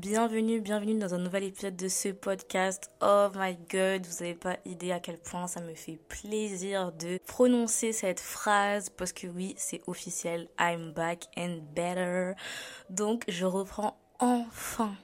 [0.00, 2.90] Bienvenue, bienvenue dans un nouvel épisode de ce podcast.
[3.02, 7.18] Oh my god, vous n'avez pas idée à quel point ça me fait plaisir de
[7.26, 10.48] prononcer cette phrase parce que oui, c'est officiel.
[10.58, 12.32] I'm back and better.
[12.88, 14.94] Donc, je reprends enfin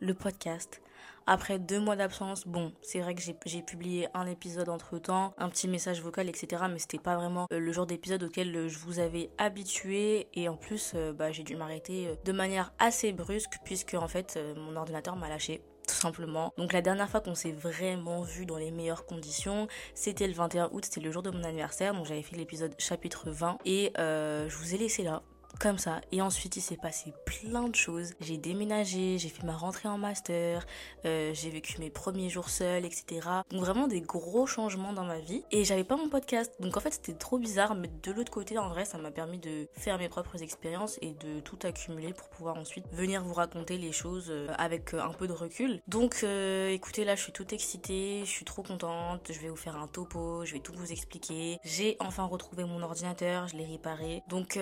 [0.00, 0.82] le podcast
[1.26, 5.48] après deux mois d'absence, bon, c'est vrai que j'ai publié un épisode entre temps, un
[5.48, 6.64] petit message vocal, etc.
[6.70, 10.28] Mais c'était pas vraiment euh, le genre d'épisode auquel euh, je vous avais habitué.
[10.34, 14.38] Et en plus, euh, bah, j'ai dû m'arrêter de manière assez brusque puisque en fait,
[14.56, 16.52] mon ordinateur m'a lâché tout simplement.
[16.56, 20.70] Donc la dernière fois qu'on s'est vraiment vu dans les meilleures conditions, c'était le 21
[20.72, 24.56] août, c'était le jour de mon anniversaire, donc j'avais fait l'épisode chapitre 20 et je
[24.56, 25.22] vous ai laissé là
[25.58, 26.00] comme ça.
[26.12, 28.12] Et ensuite, il s'est passé plein de choses.
[28.20, 30.66] J'ai déménagé, j'ai fait ma rentrée en master,
[31.04, 33.28] euh, j'ai vécu mes premiers jours seuls, etc.
[33.50, 35.44] Donc vraiment des gros changements dans ma vie.
[35.50, 36.52] Et j'avais pas mon podcast.
[36.60, 37.74] Donc en fait, c'était trop bizarre.
[37.74, 41.12] Mais de l'autre côté, en vrai, ça m'a permis de faire mes propres expériences et
[41.12, 45.12] de tout accumuler pour pouvoir ensuite venir vous raconter les choses euh, avec euh, un
[45.12, 45.80] peu de recul.
[45.88, 49.30] Donc écoutez, là, je suis toute excitée, je suis trop contente.
[49.32, 51.58] Je vais vous faire un topo, je vais tout vous expliquer.
[51.64, 54.22] J'ai enfin retrouvé mon ordinateur, je l'ai réparé.
[54.28, 54.58] Donc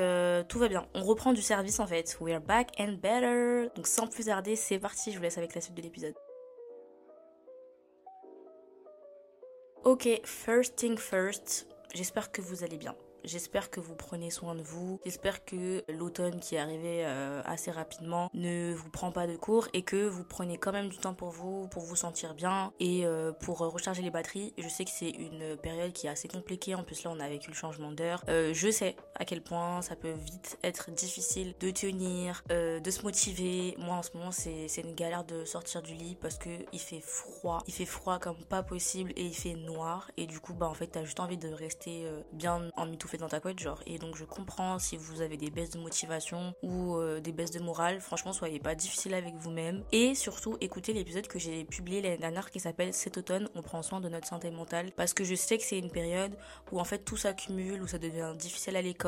[0.48, 2.16] tout va bien on reprend du service en fait.
[2.20, 3.68] We're back and better.
[3.74, 6.14] Donc sans plus tarder, c'est parti, je vous laisse avec la suite de l'épisode.
[9.84, 12.94] Ok, first thing first, j'espère que vous allez bien.
[13.24, 15.00] J'espère que vous prenez soin de vous.
[15.04, 19.68] J'espère que l'automne qui est arrivé euh, assez rapidement ne vous prend pas de cours
[19.72, 23.06] et que vous prenez quand même du temps pour vous, pour vous sentir bien et
[23.06, 24.52] euh, pour recharger les batteries.
[24.58, 26.74] Je sais que c'est une période qui est assez compliquée.
[26.74, 28.24] En plus là, on a vécu le changement d'heure.
[28.28, 33.02] Euh, je sais à quel point ça peut vite être difficile de tenir, de se
[33.02, 33.74] motiver.
[33.78, 37.00] Moi en ce moment, c'est une galère de sortir du lit parce que il fait
[37.00, 37.62] froid.
[37.66, 40.10] Il fait froid comme pas possible et il fait noir.
[40.16, 43.28] Et du coup, bah en fait, t'as juste envie de rester bien en mitouflé dans
[43.28, 43.82] ta couette, genre.
[43.86, 47.50] Et donc je comprends si vous avez des baisses de motivation ou euh, des baisses
[47.50, 48.00] de morale.
[48.00, 49.84] Franchement, soyez pas difficile avec vous-même.
[49.92, 53.82] Et surtout, écoutez l'épisode que j'ai publié l'année dernière qui s'appelle Cet automne, on prend
[53.82, 54.92] soin de notre santé mentale.
[54.92, 56.36] Parce que je sais que c'est une période
[56.70, 59.01] où en fait tout s'accumule, où ça devient difficile à l'école.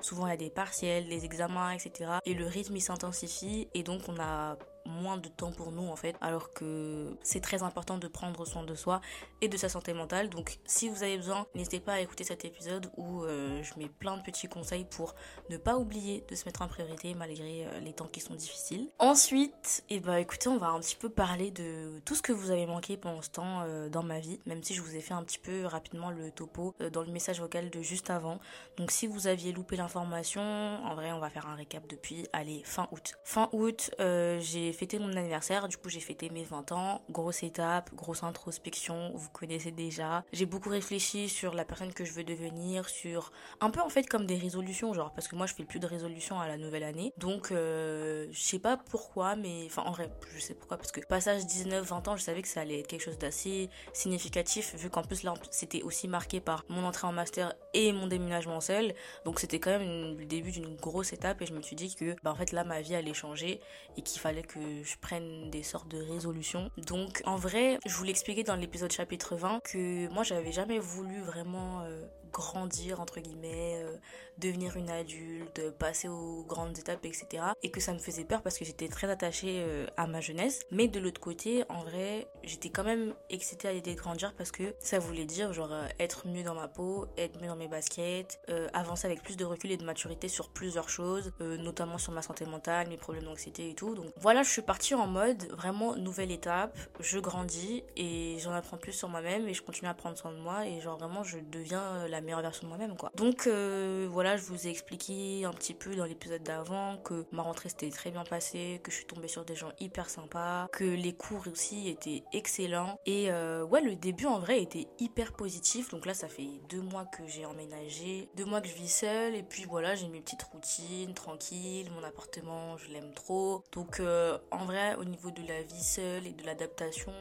[0.00, 2.10] Souvent il y a des partiels, des examens, etc.
[2.24, 5.96] Et le rythme il s'intensifie et donc on a moins de temps pour nous en
[5.96, 9.00] fait alors que c'est très important de prendre soin de soi
[9.40, 10.28] et de sa santé mentale.
[10.28, 13.88] Donc si vous avez besoin n'hésitez pas à écouter cet épisode où euh, je mets
[13.88, 15.14] plein de petits conseils pour
[15.50, 18.88] ne pas oublier de se mettre en priorité malgré euh, les temps qui sont difficiles.
[18.98, 22.32] Ensuite et eh ben écoutez on va un petit peu parler de tout ce que
[22.32, 25.00] vous avez manqué pendant ce temps euh, dans ma vie même si je vous ai
[25.00, 28.38] fait un petit peu rapidement le topo dans le message vocal de juste avant.
[28.76, 32.62] Donc si vous aviez loupé l'information en vrai on va faire un récap depuis allez
[32.64, 33.14] fin août.
[33.24, 37.92] Fin août j'ai fêté mon anniversaire, du coup j'ai fêté mes 20 ans, grosse étape,
[37.94, 40.24] grosse introspection, vous connaissez déjà.
[40.32, 44.06] J'ai beaucoup réfléchi sur la personne que je veux devenir, sur un peu en fait
[44.08, 46.84] comme des résolutions, genre parce que moi je fais plus de résolutions à la nouvelle
[46.84, 47.12] année.
[47.16, 51.00] Donc euh, je sais pas pourquoi, mais enfin en vrai je sais pourquoi parce que
[51.06, 55.02] passage 19-20 ans, je savais que ça allait être quelque chose d'assez significatif vu qu'en
[55.02, 58.94] plus là c'était aussi marqué par mon entrée en master et mon déménagement seul.
[59.24, 62.14] Donc c'était quand même le début d'une grosse étape et je me suis dit que
[62.22, 63.60] bah en fait là ma vie allait changer
[63.96, 66.70] et qu'il fallait que je prenne des sortes de résolutions.
[66.76, 71.20] Donc en vrai, je vous l'expliquais dans l'épisode chapitre 20 que moi j'avais jamais voulu
[71.20, 73.96] vraiment euh, grandir entre guillemets, euh,
[74.36, 77.42] devenir une adulte, passer aux grandes étapes, etc.
[77.62, 80.60] Et que ça me faisait peur parce que j'étais très attachée euh, à ma jeunesse.
[80.70, 84.50] Mais de l'autre côté, en vrai, j'étais quand même excitée à l'idée de grandir parce
[84.50, 87.68] que ça voulait dire genre euh, être mieux dans ma peau, être mieux dans mes
[87.68, 88.38] baskets,
[88.74, 92.44] avancer avec plus de recul et de maturité sur plusieurs choses, notamment sur ma santé
[92.44, 93.94] mentale, mes problèmes d'anxiété et tout.
[93.94, 98.76] Donc voilà, je suis partie en mode vraiment nouvelle étape, je grandis et j'en apprends
[98.76, 101.38] plus sur moi-même et je continue à prendre soin de moi et genre vraiment je
[101.38, 103.10] deviens la meilleure version de moi-même quoi.
[103.16, 107.42] Donc euh, voilà, je vous ai expliqué un petit peu dans l'épisode d'avant que ma
[107.42, 110.84] rentrée s'était très bien passée, que je suis tombée sur des gens hyper sympas, que
[110.84, 115.88] les cours aussi étaient excellents et euh, ouais le début en vrai était hyper positif.
[115.90, 119.34] Donc là ça fait deux mois que j'ai emménagé, deux mois que je vis seule
[119.34, 123.62] et puis voilà j'ai mes petites routines tranquilles, mon appartement je l'aime trop.
[123.72, 127.12] Donc euh, en vrai, au niveau de la vie seule et de l'adaptation,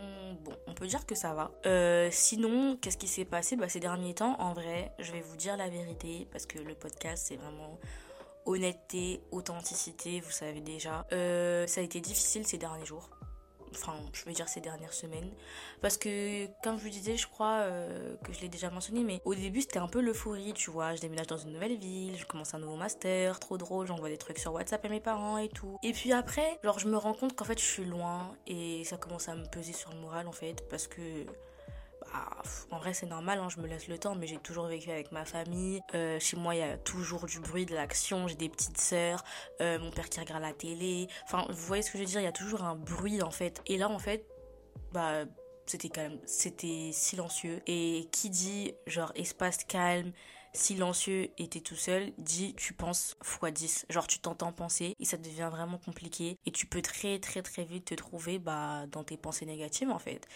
[0.43, 1.51] bon, on peut dire que ça va.
[2.11, 3.55] Sinon, qu'est-ce qui s'est passé?
[3.55, 6.75] Bah, ces derniers temps En vrai, je vais vous dire la vérité parce que le
[6.75, 7.79] podcast, c'est vraiment
[8.45, 11.05] honnêteté, authenticité, vous savez déjà.
[11.11, 13.09] Euh, ça a été difficile ces derniers jours.
[13.71, 15.29] Enfin je veux dire ces dernières semaines.
[15.81, 19.21] Parce que comme je vous disais je crois euh, que je l'ai déjà mentionné mais
[19.25, 20.95] au début c'était un peu l'euphorie tu vois.
[20.95, 24.17] Je déménage dans une nouvelle ville je commence un nouveau master trop drôle j'envoie des
[24.17, 25.77] trucs sur WhatsApp à mes parents et tout.
[25.83, 28.95] Et puis après genre je me rends compte qu'en fait je suis loin et ça
[28.95, 31.25] commence à me peser sur le moral en fait parce que
[32.15, 32.41] bah,
[32.71, 35.11] en vrai c'est normal, hein, je me laisse le temps, mais j'ai toujours vécu avec
[35.11, 35.81] ma famille.
[35.93, 39.23] Euh, chez moi il y a toujours du bruit, de l'action, j'ai des petites sœurs,
[39.61, 41.07] euh, mon père qui regarde la télé.
[41.25, 43.31] Enfin, vous voyez ce que je veux dire, il y a toujours un bruit en
[43.31, 43.61] fait.
[43.67, 44.25] Et là en fait,
[44.93, 45.25] bah
[45.65, 47.61] c'était calme, c'était silencieux.
[47.67, 50.11] Et qui dit genre espace calme,
[50.55, 53.85] silencieux et t'es tout seul, dit tu penses x 10.
[53.89, 57.63] Genre tu t'entends penser et ça devient vraiment compliqué et tu peux très très très
[57.63, 60.27] vite te trouver bah, dans tes pensées négatives en fait.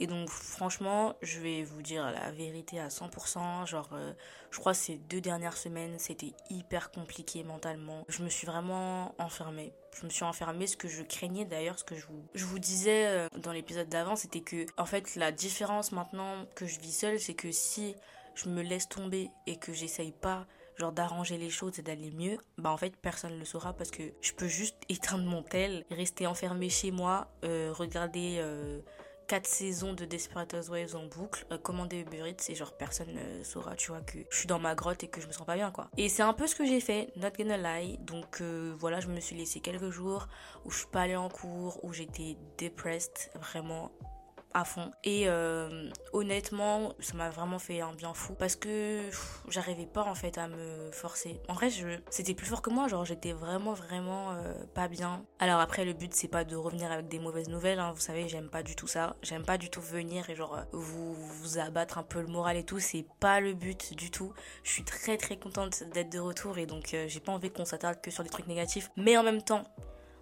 [0.00, 3.66] Et donc franchement, je vais vous dire la vérité à 100%.
[3.66, 4.12] Genre euh,
[4.50, 8.04] je crois ces deux dernières semaines c'était hyper compliqué mentalement.
[8.08, 9.72] Je me suis vraiment enfermée.
[10.00, 12.58] Je me suis enfermée, ce que je craignais d'ailleurs, ce que je vous, je vous
[12.60, 16.92] disais euh, dans l'épisode d'avant, c'était que en fait la différence maintenant que je vis
[16.92, 17.96] seule, c'est que si
[18.38, 20.46] je me laisse tomber et que j'essaye pas
[20.76, 23.90] genre d'arranger les choses et d'aller mieux, bah en fait personne ne le saura parce
[23.90, 28.80] que je peux juste éteindre mon tel, rester enfermé chez moi, euh, regarder euh,
[29.28, 33.42] 4 saisons de Desperate Housewives en boucle, euh, commander Uber Eats et genre personne ne
[33.42, 35.56] saura, tu vois, que je suis dans ma grotte et que je me sens pas
[35.56, 35.90] bien quoi.
[35.96, 37.98] Et c'est un peu ce que j'ai fait, not gonna lie.
[37.98, 40.28] Donc euh, voilà, je me suis laissé quelques jours
[40.64, 43.90] où je suis pas allée en cours, où j'étais depressed, vraiment
[44.64, 44.90] fond.
[45.04, 49.02] Et euh, honnêtement, ça m'a vraiment fait un bien fou parce que
[49.48, 51.40] j'arrivais pas en fait à me forcer.
[51.48, 55.24] En vrai, je, c'était plus fort que moi, genre j'étais vraiment vraiment euh, pas bien.
[55.38, 57.92] Alors après, le but c'est pas de revenir avec des mauvaises nouvelles, hein.
[57.92, 59.16] vous savez, j'aime pas du tout ça.
[59.22, 62.56] J'aime pas du tout venir et genre euh, vous, vous abattre un peu le moral
[62.56, 64.32] et tout, c'est pas le but du tout.
[64.62, 68.00] Je suis très très contente d'être de retour et donc j'ai pas envie qu'on s'attarde
[68.00, 68.90] que sur les trucs négatifs.
[68.96, 69.64] Mais en même temps,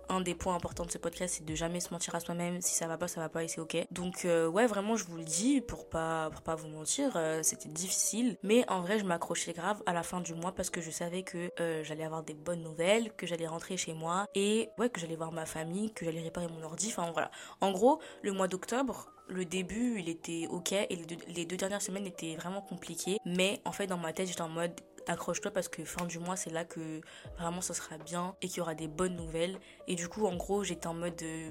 [0.08, 2.60] un des points importants de ce podcast, c'est de jamais se mentir à soi-même.
[2.60, 3.76] Si ça va pas, ça va pas et c'est ok.
[3.90, 7.42] Donc euh, ouais, vraiment, je vous le dis pour pas pour pas vous mentir, euh,
[7.42, 10.80] c'était difficile, mais en vrai, je m'accrochais grave à la fin du mois parce que
[10.80, 14.68] je savais que euh, j'allais avoir des bonnes nouvelles, que j'allais rentrer chez moi et
[14.78, 16.88] ouais, que j'allais voir ma famille, que j'allais réparer mon ordi.
[16.88, 17.30] Enfin voilà.
[17.60, 21.56] En gros, le mois d'octobre, le début il était ok et les deux, les deux,
[21.56, 24.72] dernières semaines étaient vraiment compliquées mais en fait dans ma tête j'étais en mode
[25.06, 27.00] accroche-toi parce que fin du mois c'est là que
[27.38, 29.58] vraiment ça sera bien et qu'il y aura des bonnes nouvelles.
[29.86, 31.50] Et du coup en gros j'étais en mode euh,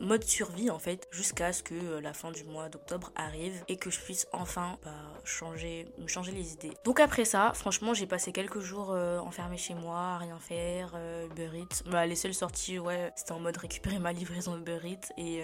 [0.00, 3.76] mode survie en fait jusqu'à ce que euh, la fin du mois d'octobre arrive et
[3.76, 4.92] que je puisse enfin bah,
[5.24, 9.56] changer me changer les idées donc après ça franchement j'ai passé quelques jours euh, enfermé
[9.56, 10.94] chez moi rien faire
[11.30, 15.12] Uber Eats bah, les seules sorties ouais c'était en mode récupérer ma livraison Uber Eats
[15.16, 15.42] et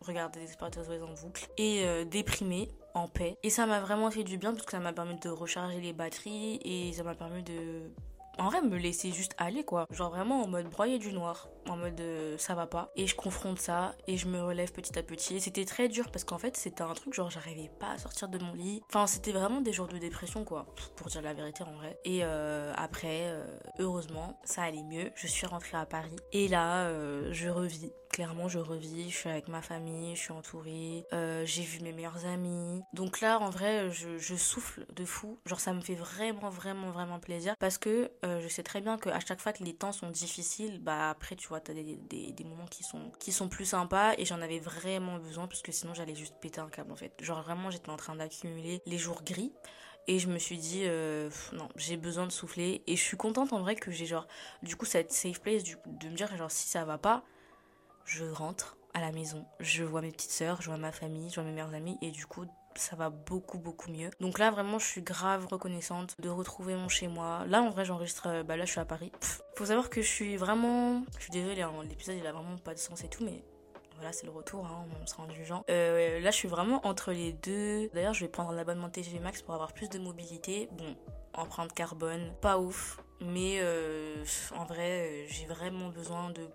[0.00, 3.36] regarder des Desperate en boucle et déprimé en paix.
[3.42, 5.92] Et ça m'a vraiment fait du bien parce que ça m'a permis de recharger les
[5.92, 7.90] batteries et ça m'a permis de
[8.38, 9.86] en vrai me laisser juste aller quoi.
[9.90, 12.90] Genre vraiment en mode broyer du noir en mode euh, ça va pas.
[12.96, 15.40] Et je confronte ça et je me relève petit à petit.
[15.40, 18.38] C'était très dur parce qu'en fait c'était un truc genre j'arrivais pas à sortir de
[18.38, 18.82] mon lit.
[18.88, 20.66] Enfin c'était vraiment des jours de dépression quoi
[20.96, 21.98] pour dire la vérité en vrai.
[22.04, 23.44] Et euh, après euh,
[23.78, 25.10] heureusement ça allait mieux.
[25.14, 26.90] Je suis rentrée à Paris et là
[27.30, 31.04] je revis clairement je revis je suis avec ma famille je suis entourée
[31.44, 35.72] j'ai vu mes meilleurs amis donc là en vrai je, souffle de fou genre ça
[35.72, 39.40] me fait vraiment vraiment vraiment plaisir parce que euh, je sais très bien qu'à chaque
[39.40, 42.84] fois que les temps sont difficiles, bah après tu vois, t'as des, des, moments qui
[42.84, 46.34] sont, qui sont plus sympas et j'en avais vraiment besoin parce que sinon j'allais juste
[46.40, 47.12] péter un câble en fait.
[47.22, 49.52] Genre vraiment j'étais en train d'accumuler les jours gris
[50.06, 53.52] et je me suis dit euh, non j'ai besoin de souffler et je suis contente
[53.52, 54.26] en vrai que j'ai genre
[54.62, 57.24] du coup cette safe place de me dire genre si ça va pas
[58.04, 61.36] je rentre à la maison je vois mes petites sœurs je vois ma famille je
[61.36, 62.44] vois mes meilleurs amis et du coup
[62.76, 64.10] ça va beaucoup beaucoup mieux.
[64.18, 67.44] Donc là vraiment je suis grave reconnaissante de retrouver mon chez moi.
[67.46, 69.12] Là en vrai j'enregistre, euh, bah là je suis à Paris.
[69.56, 72.74] faut savoir que je suis vraiment, je suis désolée, hein, l'épisode il a vraiment pas
[72.74, 73.44] de sens et tout mais
[73.96, 75.64] voilà, c'est le retour, hein, on sera indulgent.
[75.70, 77.88] Euh, là, je suis vraiment entre les deux.
[77.94, 80.68] D'ailleurs, je vais prendre un abonnement TGV Max pour avoir plus de mobilité.
[80.72, 80.96] Bon,
[81.32, 82.98] empreinte carbone, pas ouf.
[83.20, 84.24] Mais euh,
[84.56, 86.48] en vrai, euh, j'ai vraiment besoin de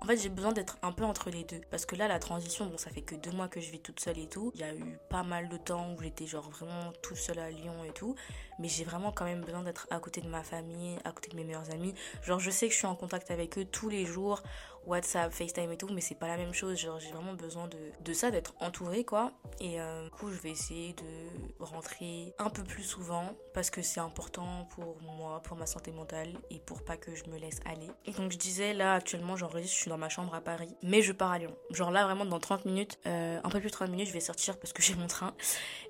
[0.00, 1.60] En fait, j'ai besoin d'être un peu entre les deux.
[1.70, 4.00] Parce que là, la transition, bon, ça fait que deux mois que je vis toute
[4.00, 4.52] seule et tout.
[4.54, 7.50] Il y a eu pas mal de temps où j'étais genre vraiment toute seule à
[7.50, 8.14] Lyon et tout.
[8.58, 11.36] mais j'ai vraiment quand même besoin d'être à côté de ma famille, à côté de
[11.36, 11.94] mes meilleurs amis.
[12.22, 14.42] Genre, je sais que je suis en contact avec eux tous les jours,
[14.86, 16.78] WhatsApp, FaceTime et tout, mais c'est pas la même chose.
[16.78, 19.32] Genre, j'ai vraiment besoin de, de ça, d'être entourée, quoi.
[19.60, 23.82] Et euh, du coup, je vais essayer de rentrer un peu plus souvent parce que
[23.82, 27.60] c'est important pour moi, pour ma santé mentale et pour pas que je me laisse
[27.64, 27.88] aller.
[28.04, 31.02] Et donc, je disais, là, actuellement, j'enregistre, je suis dans ma chambre à Paris, mais
[31.02, 31.54] je pars à Lyon.
[31.70, 34.20] Genre, là, vraiment, dans 30 minutes, euh, un peu plus de 30 minutes, je vais
[34.20, 35.34] sortir parce que j'ai mon train.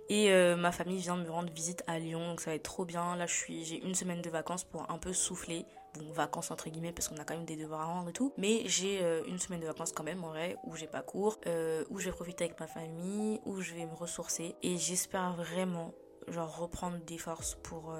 [0.08, 2.84] Et euh, ma famille vient me rendre visite à Lyon, donc ça va être trop
[2.84, 3.16] bien.
[3.16, 6.68] Là, je suis, j'ai une semaine de vacances pour un peu souffler bon, vacances entre
[6.68, 8.32] guillemets parce qu'on a quand même des devoirs à rendre et tout.
[8.36, 11.38] Mais j'ai euh, une semaine de vacances quand même en vrai où j'ai pas cours,
[11.90, 15.92] où je vais profiter avec ma famille, où je vais me ressourcer et j'espère vraiment
[16.28, 17.94] genre reprendre des forces pour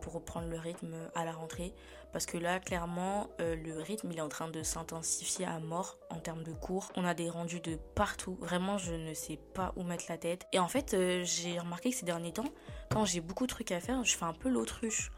[0.00, 1.74] pour reprendre le rythme à la rentrée
[2.12, 6.18] parce que là clairement le rythme il est en train de s'intensifier à mort en
[6.18, 9.82] termes de cours on a des rendus de partout vraiment je ne sais pas où
[9.82, 12.52] mettre la tête et en fait j'ai remarqué que ces derniers temps
[12.90, 15.10] quand j'ai beaucoup de trucs à faire je fais un peu l'autruche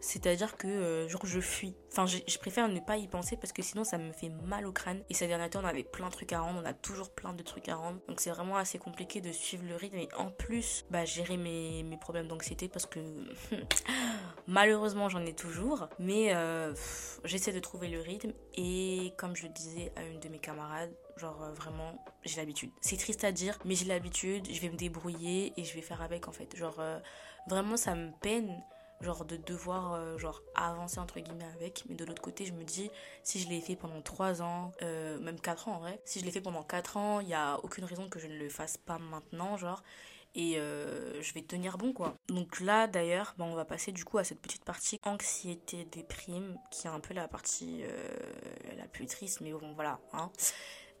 [0.00, 1.76] c'est-à-dire que euh, je fuis.
[1.92, 4.72] Enfin, je, préfère ne pas y penser parce que sinon ça me fait mal au
[4.72, 5.02] crâne.
[5.10, 7.34] Et ces derniers temps, on avait plein de trucs à rendre, on a toujours plein
[7.34, 7.98] de trucs à rendre.
[8.08, 11.82] Donc c'est vraiment assez compliqué de suivre le rythme et en plus, bah gérer mes,
[11.82, 13.00] mes problèmes d'anxiété parce que
[14.50, 15.88] malheureusement j'en ai toujours.
[15.98, 16.74] Mais euh,
[17.24, 20.92] j'essaie de trouver le rythme et comme je le disais à une de mes camarades,
[21.16, 22.70] genre euh, vraiment j'ai l'habitude.
[22.82, 26.02] C'est triste à dire, mais j'ai l'habitude, je vais me débrouiller et je vais faire
[26.02, 26.54] avec en fait.
[26.54, 26.80] Genre
[27.46, 28.62] vraiment ça me peine
[29.00, 32.64] genre de devoir euh, genre avancer entre guillemets avec mais de l'autre côté je me
[32.64, 32.90] dis
[33.22, 36.24] si je l'ai fait pendant 3 ans euh, même 4 ans en vrai si je
[36.24, 38.76] l'ai fait pendant 4 ans il y a aucune raison que je ne le fasse
[38.76, 39.82] pas maintenant genre
[40.34, 42.16] et euh, je vais tenir bon quoi.
[42.28, 46.56] Donc là d'ailleurs, bah, on va passer du coup à cette petite partie anxiété déprime
[46.70, 47.82] qui est un peu la partie
[48.76, 50.30] la plus triste mais bon voilà hein.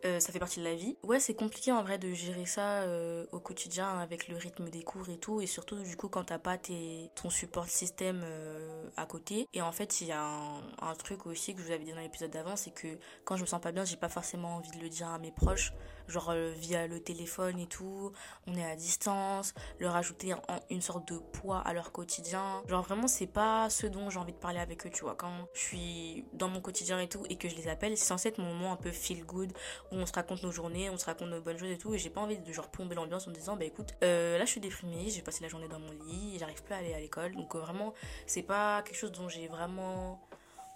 [0.06, 0.96] Euh, ça fait partie de la vie.
[1.02, 4.82] Ouais, c'est compliqué en vrai de gérer ça euh, au quotidien avec le rythme des
[4.82, 8.88] cours et tout, et surtout du coup quand t'as pas tes, ton support système euh,
[8.96, 9.46] à côté.
[9.52, 11.92] Et en fait, il y a un, un, truc aussi que je vous avais dit
[11.92, 14.70] dans l'épisode d'avant, c'est que quand je me sens pas bien, j'ai pas forcément envie
[14.70, 15.72] de le dire à mes proches
[16.10, 18.12] genre euh, via le téléphone et tout,
[18.46, 20.34] on est à distance, leur ajouter
[20.70, 22.62] une sorte de poids à leur quotidien.
[22.68, 25.14] Genre vraiment c'est pas ce dont j'ai envie de parler avec eux, tu vois.
[25.14, 28.28] Quand je suis dans mon quotidien et tout et que je les appelle, c'est censé
[28.28, 29.52] être mon moment un peu feel good
[29.92, 31.98] où on se raconte nos journées, on se raconte nos bonnes choses et tout et
[31.98, 34.60] j'ai pas envie de genre plomber l'ambiance en disant bah écoute, euh, là je suis
[34.60, 37.34] déprimée, j'ai passé la journée dans mon lit, j'arrive plus à aller à l'école.
[37.34, 37.94] Donc euh, vraiment
[38.26, 40.20] c'est pas quelque chose dont j'ai vraiment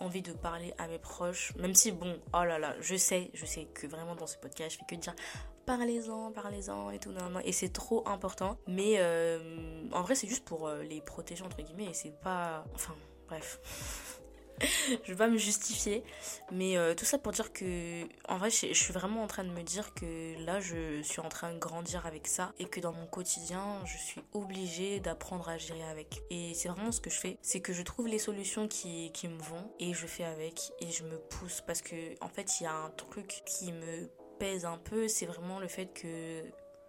[0.00, 3.46] envie de parler à mes proches, même si bon, oh là là, je sais, je
[3.46, 5.14] sais que vraiment dans ce podcast, je fais que dire
[5.66, 10.44] parlez-en, parlez-en et tout, non, et c'est trop important, mais euh, en vrai c'est juste
[10.44, 12.94] pour euh, les protéger entre guillemets, et c'est pas, enfin,
[13.28, 14.20] bref.
[15.04, 16.04] Je vais pas me justifier,
[16.52, 19.50] mais euh, tout ça pour dire que, en vrai, je, suis vraiment en train de
[19.50, 22.92] me dire que là, je suis en train de grandir avec ça et que dans
[22.92, 26.22] mon quotidien, je suis obligée d'apprendre à gérer avec.
[26.30, 29.28] Et c'est vraiment ce que je fais, c'est que je trouve les solutions qui, qui
[29.28, 32.64] me vont et je fais avec et je me pousse parce que, en fait, il
[32.64, 34.08] y a un truc qui me
[34.38, 36.42] pèse un peu, c'est vraiment le fait que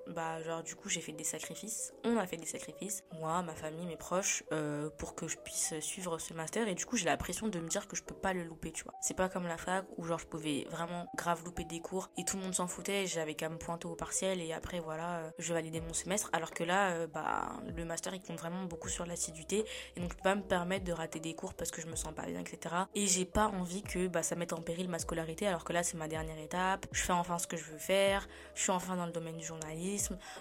[0.07, 1.93] bah genre du coup j'ai fait des sacrifices.
[2.03, 3.03] On a fait des sacrifices.
[3.19, 6.67] Moi ma famille mes proches euh, pour que je puisse suivre ce master.
[6.67, 8.71] Et du coup j'ai la pression de me dire que je peux pas le louper
[8.71, 8.93] tu vois.
[9.01, 12.25] C'est pas comme la fac où genre je pouvais vraiment grave louper des cours et
[12.25, 15.31] tout le monde s'en foutait j'avais qu'à me pointer au partiel et après voilà euh,
[15.39, 16.29] je validais mon semestre.
[16.33, 20.11] Alors que là euh, bah le master il compte vraiment beaucoup sur l'assiduité et donc
[20.11, 22.25] je peux pas me permettre de rater des cours parce que je me sens pas
[22.25, 25.63] bien etc et j'ai pas envie que bah ça mette en péril ma scolarité alors
[25.63, 26.85] que là c'est ma dernière étape.
[26.91, 28.27] Je fais enfin ce que je veux faire.
[28.53, 29.94] Je suis enfin dans le domaine du journalisme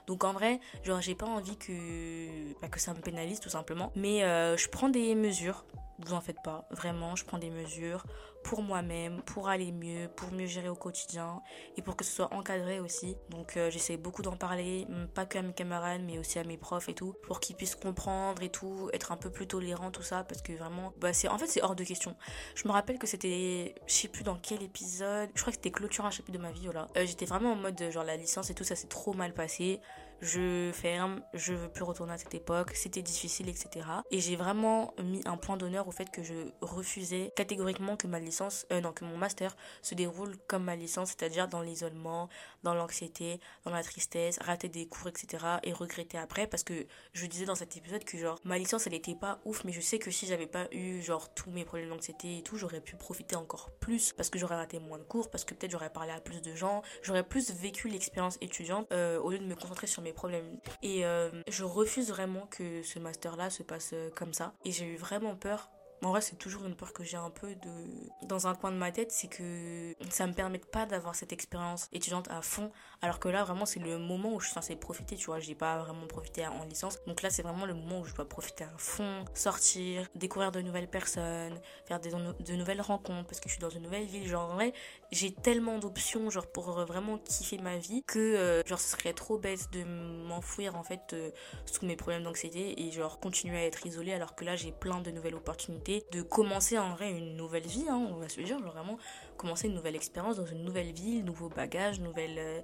[0.06, 3.92] donc en vrai, genre j'ai pas envie que, bah, ça me pénalise tout simplement.
[3.96, 5.64] Mais euh, je prends des mesures
[5.99, 6.66] vous en faites pas.
[6.70, 8.04] Vraiment, je prends des mesures
[8.44, 11.42] pour moi-même, pour aller mieux, pour mieux gérer au quotidien
[11.76, 13.16] et pour que ce soit encadré aussi.
[13.30, 16.58] Donc euh, j'essaie beaucoup d'en parler, pas que à mes camarades, mais aussi à mes
[16.58, 20.02] profs et tout, pour qu'ils puissent comprendre et tout, être un peu plus tolérant tout
[20.02, 22.14] ça, parce que vraiment, bah c'est en fait c'est hors de question.
[22.54, 25.70] Je me rappelle que c'était, je sais plus dans quel épisode, je crois que c'était
[25.70, 26.88] clôture un chapitre de ma vie, voilà.
[26.96, 29.80] Euh, j'étais vraiment en mode genre la licence et tout, ça s'est trop mal passé
[30.21, 33.87] je ferme, je veux plus retourner à cette époque, c'était difficile, etc.
[34.11, 38.18] Et j'ai vraiment mis un point d'honneur au fait que je refusais catégoriquement que ma
[38.18, 42.28] licence, euh, non, que mon master se déroule comme ma licence, c'est-à-dire dans l'isolement,
[42.62, 45.44] dans l'anxiété, dans la tristesse, rater des cours, etc.
[45.62, 48.94] et regretter après parce que je disais dans cet épisode que genre ma licence elle
[48.94, 51.90] était pas ouf, mais je sais que si j'avais pas eu genre tous mes problèmes
[51.90, 55.30] d'anxiété et tout, j'aurais pu profiter encore plus parce que j'aurais raté moins de cours,
[55.30, 59.18] parce que peut-être j'aurais parlé à plus de gens, j'aurais plus vécu l'expérience étudiante euh,
[59.21, 60.58] au lieu de me concentrer sur mes problèmes.
[60.82, 64.52] Et euh, je refuse vraiment que ce master-là se passe euh, comme ça.
[64.64, 65.70] Et j'ai eu vraiment peur
[66.04, 68.76] En vrai, c'est toujours une peur que j'ai un peu de dans un coin de
[68.76, 72.70] ma tête, c'est que ça me permette pas d'avoir cette expérience étudiante à fond,
[73.00, 75.40] alors que là, vraiment, c'est le moment où je suis censée profiter, tu vois.
[75.40, 76.99] J'ai pas vraiment profité en licence.
[77.06, 80.61] Donc là, c'est vraiment le moment où je dois profiter à fond, sortir, découvrir de
[80.61, 84.26] nouvelles personnes, faire des, de nouvelles rencontres, parce que je suis dans une nouvelle ville.
[84.26, 84.75] Genre, en vrai,
[85.11, 89.38] j'ai tellement d'options, genre, pour vraiment kiffer ma vie, que, euh, genre, ce serait trop
[89.38, 91.30] bête de m'enfouir, en fait, euh,
[91.64, 95.00] sous mes problèmes d'anxiété et, genre, continuer à être isolée, alors que là, j'ai plein
[95.00, 98.58] de nouvelles opportunités de commencer, en vrai, une nouvelle vie, hein, on va se dire,
[98.58, 98.98] genre, vraiment,
[99.36, 102.60] commencer une nouvelle expérience dans une nouvelle ville, nouveaux bagages, nouvelles euh,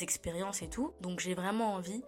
[0.00, 0.92] expériences et tout.
[1.00, 2.02] Donc, j'ai vraiment envie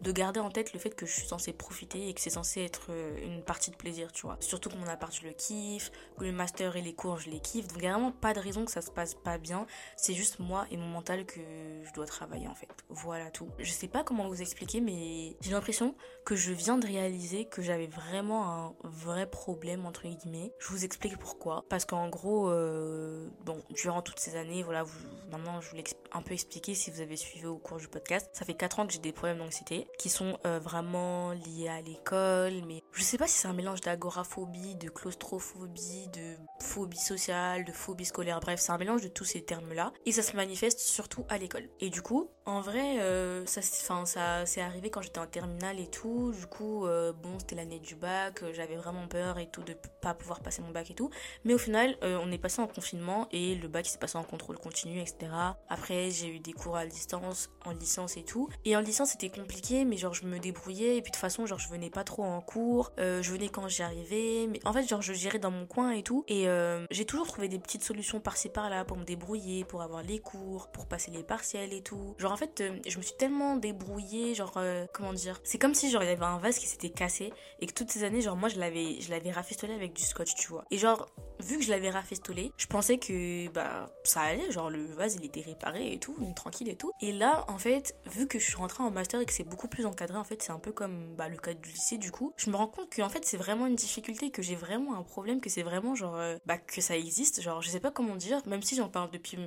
[0.00, 2.62] de garder en tête le fait que je suis censée profiter et que c'est censé
[2.62, 4.36] être euh, une partie de plaisir, tu vois.
[4.40, 7.40] Surtout que mon appart, je le kiffe, que le master et les cours, je les
[7.40, 7.68] kiffe.
[7.68, 9.66] Donc, il n'y a vraiment pas de raison que ça se passe pas bien.
[9.96, 11.40] C'est juste moi et mon mental que
[11.84, 12.68] je dois travailler, en fait.
[12.88, 13.48] Voilà tout.
[13.58, 15.94] Je sais pas comment vous expliquer, mais j'ai l'impression
[16.36, 20.52] je viens de réaliser que j'avais vraiment un vrai problème, entre guillemets.
[20.58, 21.64] Je vous explique pourquoi.
[21.68, 24.84] Parce qu'en gros, euh, bon, durant toutes ces années, voilà,
[25.30, 28.28] maintenant, je vous l'ai un peu expliqué si vous avez suivi au cours du podcast.
[28.32, 31.80] Ça fait 4 ans que j'ai des problèmes d'anxiété qui sont euh, vraiment liés à
[31.80, 37.64] l'école, mais je sais pas si c'est un mélange d'agoraphobie, de claustrophobie, de phobie sociale,
[37.64, 40.78] de phobie scolaire, bref, c'est un mélange de tous ces termes-là, et ça se manifeste
[40.78, 41.68] surtout à l'école.
[41.80, 45.88] Et du coup, en vrai, euh, ça, ça c'est arrivé quand j'étais en terminale et
[45.88, 49.74] tout, du coup, euh, bon, c'était l'année du bac, j'avais vraiment peur et tout de
[50.00, 51.10] pas pouvoir passer mon bac et tout,
[51.44, 54.58] mais au final, on est passé en confinement et le bac s'est passé en contrôle
[54.58, 55.30] continu, etc.
[55.68, 59.30] Après, j'ai eu des cours à distance, en licence et tout, et en licence, c'était
[59.30, 60.96] compliqué mais genre je me débrouillais.
[60.96, 63.48] Et puis de toute façon genre je venais pas trop en cours, euh, je venais
[63.48, 66.24] quand j'y arrivais, mais en fait genre je gérais dans mon coin et tout.
[66.28, 70.02] Et euh, j'ai toujours trouvé des petites solutions par-ci par-là pour me débrouiller, pour avoir
[70.02, 72.14] les cours, pour passer les partiels et tout.
[72.18, 74.58] Genre en fait euh, je me suis tellement débrouillée, genre
[74.92, 77.66] comment dire, c'est comme si genre il y avait un vase qui s'était cassé et
[77.66, 80.48] que toutes ces années genre moi je l'avais je l'avais rafistolé avec du scotch, tu
[80.48, 80.64] vois.
[80.70, 81.06] Et genre
[81.40, 85.24] vu que je l'avais rafistolé, je pensais que bah ça allait, genre le vase il
[85.24, 86.92] était réparé et tout, tranquille et tout.
[87.00, 89.68] Et là en fait, vu que je suis rentrée en master et que c'est beaucoup
[89.68, 92.32] plus encadré, en fait c'est un peu comme bah, le cas du lycée du coup,
[92.36, 95.02] je me rends compte que en fait c'est vraiment une difficulté, que j'ai vraiment un
[95.02, 98.16] problème, que c'est vraiment genre euh, bah que ça existe, genre je sais pas comment
[98.16, 99.38] dire, même si j'en parle depuis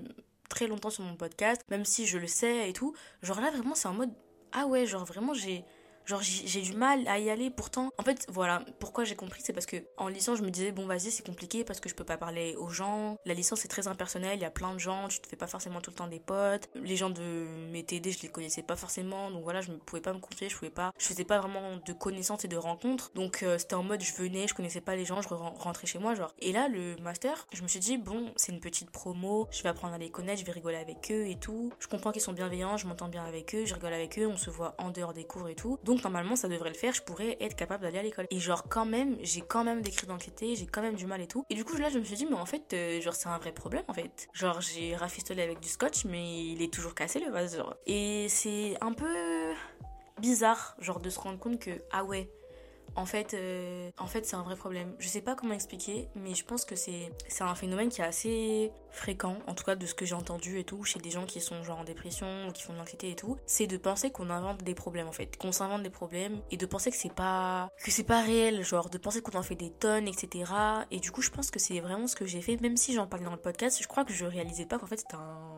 [0.53, 2.93] très longtemps sur mon podcast, même si je le sais et tout,
[3.23, 4.11] genre là vraiment c'est en mode
[4.51, 5.65] ah ouais genre vraiment j'ai
[6.05, 7.89] Genre j'ai du mal à y aller pourtant.
[7.97, 10.85] En fait, voilà, pourquoi j'ai compris, c'est parce que en licence, je me disais bon
[10.85, 13.17] vas-y, c'est compliqué parce que je peux pas parler aux gens.
[13.25, 15.47] La licence est très impersonnelle, il y a plein de gens, tu te fais pas
[15.47, 16.69] forcément tout le temps des potes.
[16.75, 20.01] Les gens de mes TD, je les connaissais pas forcément, donc voilà, je ne pouvais
[20.01, 23.11] pas me confier, je pouvais pas, je faisais pas vraiment de connaissances et de rencontres.
[23.15, 25.99] Donc euh, c'était en mode je venais, je connaissais pas les gens, je rentrais chez
[25.99, 26.33] moi genre.
[26.39, 29.69] Et là le master, je me suis dit bon, c'est une petite promo, je vais
[29.69, 31.71] apprendre à les connaître, je vais rigoler avec eux et tout.
[31.79, 34.37] Je comprends qu'ils sont bienveillants, je m'entends bien avec eux, je rigole avec eux, on
[34.37, 35.79] se voit en dehors des cours et tout.
[36.01, 38.27] Normalement ça devrait le faire, je pourrais être capable d'aller à l'école.
[38.31, 41.21] Et genre quand même, j'ai quand même des crises d'anxiété, j'ai quand même du mal
[41.21, 41.45] et tout.
[41.49, 43.37] Et du coup là je me suis dit mais en fait euh, genre c'est un
[43.37, 44.27] vrai problème en fait.
[44.33, 47.75] Genre j'ai rafistolé avec du scotch mais il est toujours cassé le vase genre.
[47.85, 49.53] Et c'est un peu
[50.19, 52.29] bizarre genre de se rendre compte que ah ouais
[52.95, 54.93] en fait, euh, en fait c'est un vrai problème.
[54.99, 58.71] Je sais pas comment expliquer, mais je pense que c'est un phénomène qui est assez
[58.91, 61.41] fréquent, en tout cas de ce que j'ai entendu et tout, chez des gens qui
[61.41, 63.37] sont genre en dépression ou qui font de l'anxiété et tout.
[63.45, 66.65] C'est de penser qu'on invente des problèmes en fait, qu'on s'invente des problèmes et de
[66.65, 69.71] penser que c'est pas que c'est pas réel, genre de penser qu'on en fait des
[69.71, 70.51] tonnes, etc.
[70.91, 73.07] Et du coup, je pense que c'est vraiment ce que j'ai fait, même si j'en
[73.07, 75.57] parlais dans le podcast, je crois que je réalisais pas qu'en fait c'était un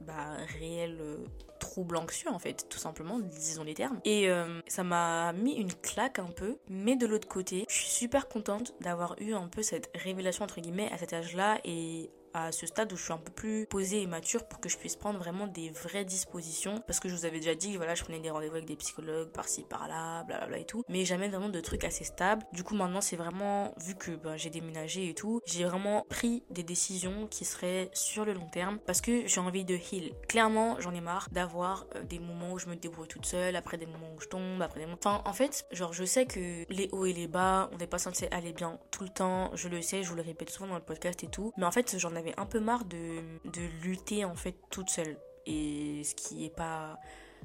[0.00, 1.18] bah, réel euh,
[1.58, 4.00] trouble anxieux en fait, tout simplement, disons les termes.
[4.04, 7.88] Et euh, ça m'a mis une claque un peu, mais de l'autre côté, je suis
[7.88, 12.52] super contente d'avoir eu un peu cette révélation entre guillemets à cet âge-là et à
[12.52, 14.96] ce stade où je suis un peu plus posée et mature pour que je puisse
[14.96, 16.82] prendre vraiment des vraies dispositions.
[16.86, 19.30] Parce que je vous avais déjà dit voilà je prenais des rendez-vous avec des psychologues
[19.30, 20.84] par-ci par-là blablabla et tout.
[20.88, 22.44] Mais jamais vraiment de trucs assez stables.
[22.52, 26.42] Du coup maintenant c'est vraiment vu que ben, j'ai déménagé et tout j'ai vraiment pris
[26.50, 28.78] des décisions qui seraient sur le long terme.
[28.86, 30.12] Parce que j'ai envie de heal.
[30.28, 33.76] Clairement j'en ai marre d'avoir euh, des moments où je me débrouille toute seule après
[33.76, 36.64] des moments où je tombe après des moments enfin en fait genre je sais que
[36.72, 39.50] les hauts et les bas on n'est pas censé aller bien tout le temps.
[39.54, 41.52] Je le sais je vous le répète souvent dans le podcast et tout.
[41.56, 45.16] Mais en fait j'en j'avais un peu marre de, de lutter en fait toute seule.
[45.46, 46.98] Et ce qui est pas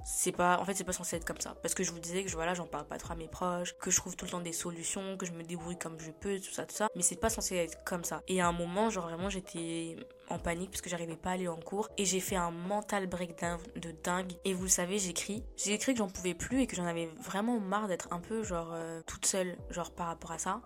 [0.03, 1.55] c'est pas en fait c'est pas censé être comme ça.
[1.61, 3.73] Parce que je vous disais que je, voilà j'en parle pas trop à mes proches
[3.77, 6.37] que je trouve tout le temps des solutions que je me débrouille comme je peux
[6.39, 6.89] tout ça tout ça.
[6.95, 8.21] Mais c'est pas censé être comme ça.
[8.27, 9.95] Et à un moment genre vraiment j'étais
[10.29, 11.89] en panique parce que j'arrivais pas à aller en cours.
[11.97, 14.33] Et j'ai fait un mental breakdown de dingue.
[14.43, 15.43] Et vous le savez j'écris.
[15.55, 18.43] J'ai écrit que j'en pouvais plus et que j'en avais vraiment marre d'être un peu
[18.43, 20.61] genre euh, toute seule genre par rapport à ça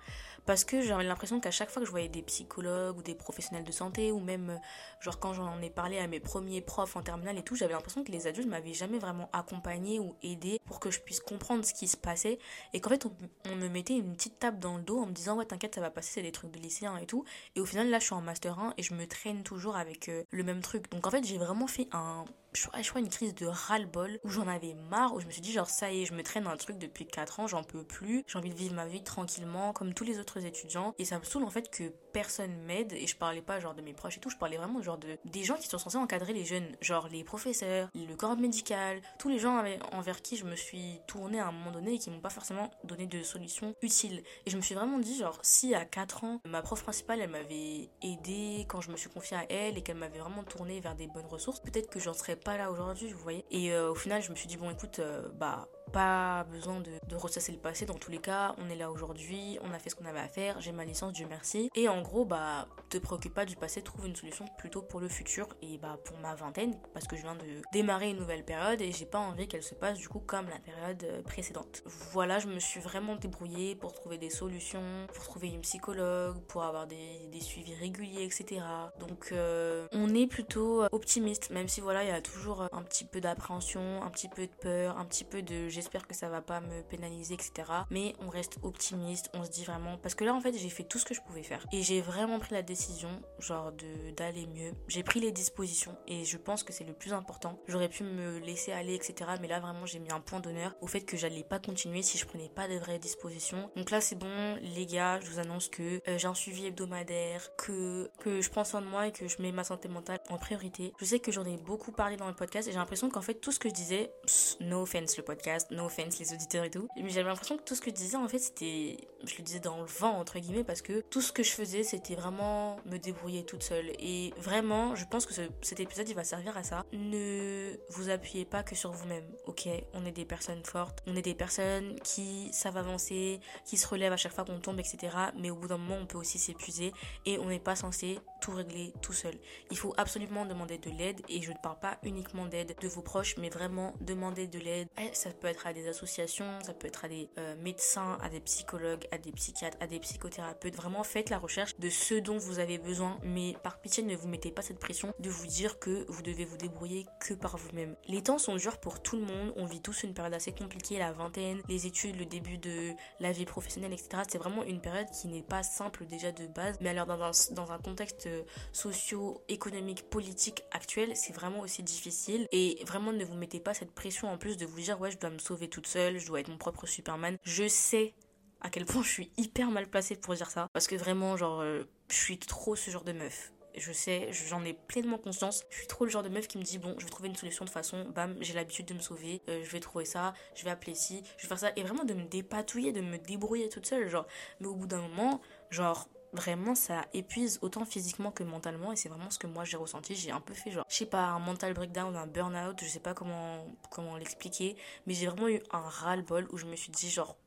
[0.49, 3.63] parce que j'avais l'impression qu'à chaque fois que je voyais des psychologues ou des professionnels
[3.63, 4.57] de santé ou même euh,
[4.99, 8.03] genre quand j'en ai parlé à mes premiers profs en terminale et tout, j'avais l'impression
[8.03, 11.75] que les adultes m'avaient jamais vraiment accompagné ou aidé pour que je puisse comprendre ce
[11.75, 12.39] qui se passait.
[12.73, 15.37] Et qu'en fait on, me mettait une petite tape dans le dos en me disant
[15.37, 17.25] ouais t'inquiète ça va passer c'est des trucs de lycéen et tout.
[17.55, 20.09] Et au final là je suis en master 1 et je me traîne toujours avec
[20.09, 20.89] euh, le même truc.
[20.89, 24.47] Donc en fait j'ai vraiment fait un je crois, une crise de ras-le-bol où j'en
[24.47, 26.57] avais marre, où je me suis dit genre ça y est, je me traîne un
[26.57, 29.93] truc depuis 4 ans, j'en peux plus, j'ai envie de vivre ma vie tranquillement comme
[29.93, 30.95] tous les autres étudiants.
[30.97, 33.81] Et ça me saoule en fait que personne m'aide et je parlais pas genre de
[33.81, 36.33] mes proches et tout, je parlais vraiment genre de des gens qui sont censés encadrer
[36.33, 40.55] les jeunes, genre les professeurs, le corps médical, tous les gens envers qui je me
[40.55, 44.23] suis tournée à un moment donné et qui m'ont pas forcément donné de solutions utiles.
[44.45, 47.29] Et je me suis vraiment dit genre si à 4 ans ma prof principale elle
[47.29, 50.95] m'avait aidé quand je me suis confiée à elle et qu'elle m'avait vraiment tourné vers
[50.95, 53.45] des bonnes ressources, peut-être que j'en serais pas là aujourd'hui, vous voyez.
[53.51, 57.15] Et euh, au final, je me suis dit, bon, écoute, euh, bah, pas besoin de,
[57.15, 57.85] ressasser le passé.
[57.85, 60.27] Dans tous les cas, on est là aujourd'hui, on a fait ce qu'on avait à
[60.27, 61.69] faire, j'ai ma licence, Dieu merci.
[61.75, 65.07] Et en gros, bah, te préoccupe pas du passé, trouve une solution plutôt pour le
[65.09, 68.81] futur et bah pour ma vingtaine, parce que je viens de démarrer une nouvelle période
[68.81, 71.83] et j'ai pas envie qu'elle se passe du coup comme la période euh, précédente.
[71.85, 76.63] Voilà, je me suis vraiment débrouillée pour trouver des solutions, pour trouver une psychologue, pour
[76.63, 78.61] avoir des, des suivis réguliers, etc.
[78.99, 83.05] Donc euh, on est plutôt optimiste, même si voilà, il y a toujours un petit
[83.05, 86.41] peu d'appréhension, un petit peu de peur, un petit peu de j'espère que ça va
[86.41, 87.51] pas me pénaliser, etc.
[87.89, 89.97] Mais on reste optimiste, on se dit vraiment.
[89.97, 91.65] Parce que là, en fait, j'ai fait tout ce que je pouvais faire.
[91.71, 93.71] Et j'ai vraiment pris la décision, genre,
[94.17, 94.71] d'aller mieux.
[94.87, 97.59] J'ai pris les dispositions et je pense que c'est le plus important.
[97.67, 99.31] J'aurais pu me laisser aller, etc.
[99.41, 102.17] Mais là, vraiment, j'ai mis un point d'honneur au fait que j'allais pas continuer si
[102.17, 103.69] je prenais pas de vraies dispositions.
[103.75, 107.55] Donc là, c'est bon, les gars, je vous annonce que euh, j'ai un suivi hebdomadaire,
[107.55, 110.37] que, que je prends soin de moi et que je mets ma santé mentale en
[110.37, 110.93] priorité.
[110.99, 113.35] Je sais que j'en ai beaucoup parlé dans le podcast et j'ai l'impression qu'en fait,
[113.35, 114.11] tout ce que je disais,
[114.59, 116.87] no offense le podcast, no offense les auditeurs et tout.
[116.95, 119.59] Mais j'avais l'impression que tout ce que je disais en fait c'était, je le disais
[119.59, 122.97] dans le vent entre guillemets parce que tout ce que je faisais c'était vraiment me
[122.97, 123.91] débrouiller toute seule.
[123.99, 126.85] Et vraiment, je pense que cet épisode il va servir à ça.
[126.93, 129.25] Ne vous appuyez pas que sur vous-même.
[129.45, 133.87] Ok, on est des personnes fortes, on est des personnes qui savent avancer, qui se
[133.87, 135.15] relèvent à chaque fois qu'on tombe, etc.
[135.37, 136.93] Mais au bout d'un moment on peut aussi s'épuiser
[137.25, 139.35] et on n'est pas censé tout régler tout seul.
[139.71, 143.01] Il faut absolument demander de l'aide et je ne parle pas uniquement d'aide de vos
[143.01, 144.87] proches mais vraiment demander de l'aide.
[144.97, 148.29] Eh, ça peut être à des associations, ça peut être à des euh, médecins, à
[148.29, 150.75] des psychologues, à des psychiatres, à des psychothérapeutes.
[150.75, 154.27] Vraiment, faites la recherche de ce dont vous avez besoin, mais par pitié, ne vous
[154.27, 157.95] mettez pas cette pression de vous dire que vous devez vous débrouiller que par vous-même.
[158.07, 160.97] Les temps sont durs pour tout le monde, on vit tous une période assez compliquée,
[160.97, 164.23] la vingtaine, les études, le début de la vie professionnelle, etc.
[164.29, 167.31] C'est vraiment une période qui n'est pas simple déjà de base, mais alors dans un,
[167.51, 168.29] dans un contexte
[168.71, 172.47] socio-économique, politique actuel, c'est vraiment aussi difficile.
[172.51, 175.17] Et vraiment, ne vous mettez pas cette pression en plus de vous dire, ouais, je
[175.17, 177.37] dois me sauver toute seule, je dois être mon propre Superman.
[177.43, 178.13] Je sais
[178.61, 180.67] à quel point je suis hyper mal placée pour dire ça.
[180.73, 183.53] Parce que vraiment, genre, euh, je suis trop ce genre de meuf.
[183.75, 185.63] Je sais, j'en ai pleinement conscience.
[185.69, 187.35] Je suis trop le genre de meuf qui me dit bon, je vais trouver une
[187.35, 190.63] solution de façon, bam, j'ai l'habitude de me sauver, euh, je vais trouver ça, je
[190.65, 191.71] vais appeler ci, je vais faire ça.
[191.75, 194.25] Et vraiment de me dépatouiller, de me débrouiller toute seule, genre.
[194.59, 199.09] Mais au bout d'un moment, genre, vraiment ça épuise autant physiquement que mentalement et c'est
[199.09, 200.15] vraiment ce que moi j'ai ressenti.
[200.15, 202.99] J'ai un peu fait genre je sais pas un mental breakdown un burn-out je sais
[202.99, 207.09] pas comment comment l'expliquer mais j'ai vraiment eu un ras-le-bol où je me suis dit
[207.09, 207.37] genre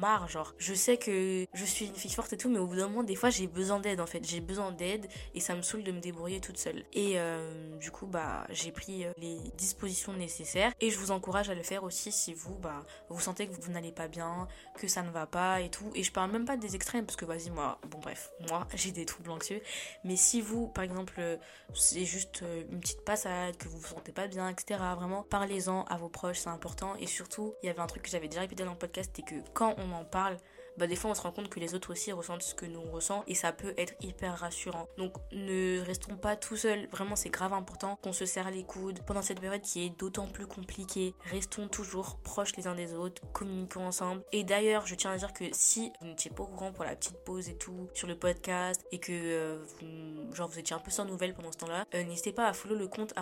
[0.00, 0.54] marre genre.
[0.58, 3.02] Je sais que je suis une fille forte et tout mais au bout d'un moment
[3.02, 4.24] des fois j'ai besoin d'aide en fait.
[4.24, 6.84] J'ai besoin d'aide et ça me saoule de me débrouiller toute seule.
[6.92, 11.50] Et euh, du coup bah j'ai pris euh, les dispositions nécessaires et je vous encourage
[11.50, 14.88] à le faire aussi si vous bah vous sentez que vous n'allez pas bien que
[14.88, 15.90] ça ne va pas et tout.
[15.94, 18.92] Et je parle même pas des extrêmes parce que vas-y moi bon bref moi j'ai
[18.92, 19.60] des troubles anxieux.
[20.04, 21.20] Mais si vous par exemple
[21.74, 25.84] c'est juste euh, une petite passade que vous vous sentez pas bien etc vraiment parlez-en
[25.84, 26.94] à vos proches c'est important.
[26.96, 29.22] Et surtout il y avait un truc que j'avais déjà répété dans le podcast c'est
[29.22, 30.36] que quand on en parle,
[30.78, 32.82] bah des fois on se rend compte que les autres aussi ressentent ce que nous
[32.82, 34.88] ressent et ça peut être hyper rassurant.
[34.98, 39.00] Donc ne restons pas tout seuls, vraiment c'est grave important qu'on se serre les coudes
[39.06, 41.14] pendant cette période qui est d'autant plus compliquée.
[41.30, 44.22] Restons toujours proches les uns des autres, communiquons ensemble.
[44.32, 46.96] Et d'ailleurs, je tiens à dire que si vous n'étiez pas au courant pour la
[46.96, 50.80] petite pause et tout sur le podcast et que euh, vous, genre vous étiez un
[50.80, 53.14] peu sans nouvelles pendant ce temps-là, euh, n'hésitez pas à follow le compte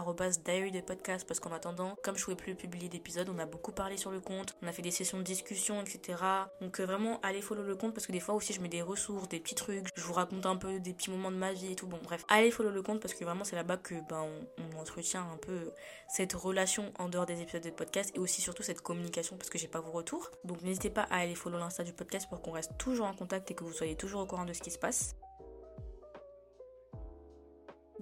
[0.44, 3.72] diary de podcast parce qu'en attendant, comme je pouvais plus publier d'épisodes, on a beaucoup
[3.72, 6.18] parlé sur le compte, on a fait des sessions de discussion, etc.
[6.60, 8.82] Donc euh, vraiment allez follow le compte parce que des fois aussi je mets des
[8.82, 11.72] ressources, des petits trucs, je vous raconte un peu des petits moments de ma vie
[11.72, 11.86] et tout.
[11.86, 14.26] Bon, bref, allez follow le compte parce que vraiment c'est là-bas que ben,
[14.58, 15.72] on, entretient un peu
[16.08, 19.58] cette relation en dehors des épisodes de podcast et aussi surtout cette communication parce que
[19.58, 20.30] j'ai pas vos retours.
[20.44, 23.50] Donc n'hésitez pas à aller follow l'insta du podcast pour qu'on reste toujours en contact
[23.50, 25.14] et que vous soyez toujours au courant de ce qui se passe.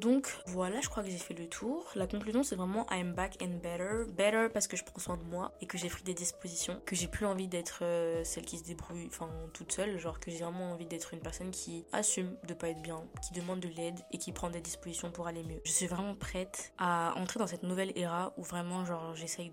[0.00, 1.84] Donc voilà, je crois que j'ai fait le tour.
[1.94, 4.10] La conclusion, c'est vraiment I'm back and better.
[4.10, 6.96] Better parce que je prends soin de moi et que j'ai pris des dispositions, que
[6.96, 10.38] j'ai plus envie d'être euh, celle qui se débrouille, enfin toute seule, genre que j'ai
[10.38, 13.98] vraiment envie d'être une personne qui assume de pas être bien, qui demande de l'aide
[14.10, 15.60] et qui prend des dispositions pour aller mieux.
[15.64, 19.52] Je suis vraiment prête à entrer dans cette nouvelle era où vraiment genre j'essaye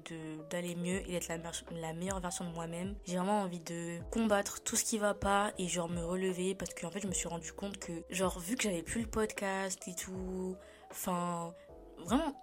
[0.50, 1.38] d'aller mieux et d'être la,
[1.72, 2.96] la meilleure version de moi-même.
[3.06, 6.74] J'ai vraiment envie de combattre tout ce qui va pas et genre me relever parce
[6.74, 9.86] qu'en fait je me suis rendu compte que genre vu que j'avais plus le podcast
[9.88, 10.37] et tout,
[10.92, 11.54] enfin
[12.06, 12.34] vraiment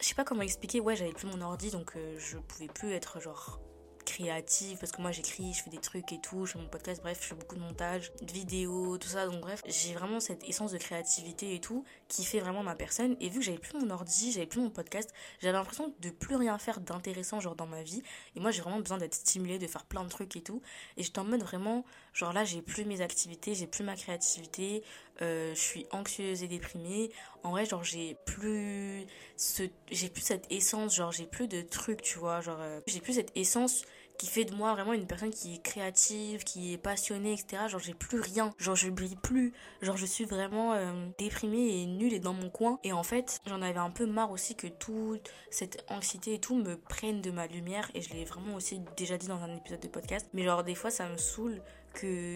[0.00, 2.92] je sais pas comment expliquer, ouais j'avais plus mon ordi donc euh, je pouvais plus
[2.92, 3.60] être genre
[4.04, 7.00] créative parce que moi j'écris, je fais des trucs et tout, je fais mon podcast,
[7.02, 9.26] bref, je fais beaucoup de montage, de vidéos, tout ça.
[9.26, 13.16] Donc bref, j'ai vraiment cette essence de créativité et tout qui fait vraiment ma personne.
[13.20, 16.36] Et vu que j'avais plus mon ordi, j'avais plus mon podcast, j'avais l'impression de plus
[16.36, 18.02] rien faire d'intéressant genre dans ma vie.
[18.36, 20.62] Et moi j'ai vraiment besoin d'être stimulée, de faire plein de trucs et tout.
[20.96, 24.82] Et j'étais en mode vraiment, genre là j'ai plus mes activités, j'ai plus ma créativité,
[25.22, 27.10] euh, je suis anxieuse et déprimée.
[27.42, 32.02] En vrai, genre j'ai plus ce, j'ai plus cette essence, genre j'ai plus de trucs,
[32.02, 33.82] tu vois, genre euh, j'ai plus cette essence
[34.18, 37.64] qui fait de moi vraiment une personne qui est créative, qui est passionnée, etc.
[37.68, 41.86] Genre j'ai plus rien, genre je brille plus, genre je suis vraiment euh, déprimée et
[41.86, 42.78] nulle et dans mon coin.
[42.84, 46.56] Et en fait, j'en avais un peu marre aussi que toute cette anxiété et tout
[46.56, 47.90] me prenne de ma lumière.
[47.94, 50.26] Et je l'ai vraiment aussi déjà dit dans un épisode de podcast.
[50.32, 51.60] Mais genre des fois ça me saoule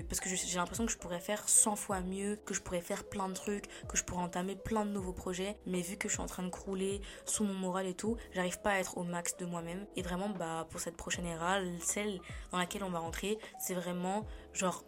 [0.09, 3.05] parce que j'ai l'impression que je pourrais faire 100 fois mieux, que je pourrais faire
[3.05, 6.15] plein de trucs, que je pourrais entamer plein de nouveaux projets, mais vu que je
[6.15, 9.05] suis en train de crouler sous mon moral et tout, j'arrive pas à être au
[9.05, 9.87] max de moi-même.
[9.97, 12.21] Et vraiment, bah pour cette prochaine era, celle
[12.53, 14.85] dans laquelle on va rentrer, c'est vraiment genre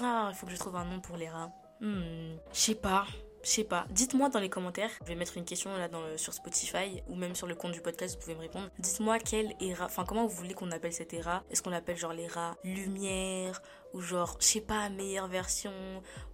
[0.00, 1.50] ah il faut que je trouve un nom pour l'era.
[1.80, 3.06] Hmm, je sais pas.
[3.42, 3.86] Je sais pas.
[3.90, 4.90] Dites-moi dans les commentaires.
[5.02, 7.80] Je vais mettre une question là dans sur Spotify ou même sur le compte du
[7.80, 8.70] podcast, vous pouvez me répondre.
[8.78, 11.42] Dites-moi quelle era, enfin comment vous voulez qu'on appelle cette era?
[11.50, 13.60] Est-ce qu'on l'appelle genre l'era lumière
[13.92, 15.72] ou genre, je sais pas, meilleure version